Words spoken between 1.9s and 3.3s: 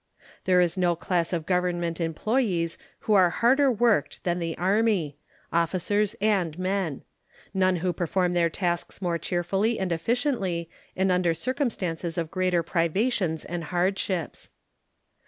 employees who are